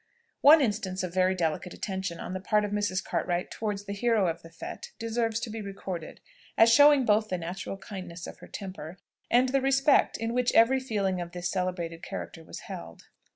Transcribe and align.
One 0.41 0.61
instance 0.61 1.03
of 1.03 1.13
very 1.13 1.35
delicate 1.35 1.75
attention 1.75 2.19
on 2.19 2.33
the 2.33 2.39
part 2.39 2.65
of 2.65 2.71
Mrs. 2.71 3.03
Cartwright 3.05 3.51
towards 3.51 3.83
the 3.85 3.93
hero 3.93 4.25
of 4.27 4.41
the 4.41 4.49
fête 4.49 4.87
deserves 4.97 5.39
to 5.41 5.51
be 5.51 5.61
recorded, 5.61 6.21
as 6.57 6.73
showing 6.73 7.05
both 7.05 7.29
the 7.29 7.37
natural 7.37 7.77
kindness 7.77 8.25
of 8.25 8.39
her 8.39 8.47
temper, 8.47 8.97
and 9.29 9.49
the 9.49 9.61
respect 9.61 10.17
in 10.17 10.33
which 10.33 10.55
every 10.55 10.79
feeling 10.79 11.21
of 11.21 11.33
this 11.33 11.51
celebrated 11.51 12.01
character 12.01 12.43
was 12.43 12.61
held. 12.61 13.03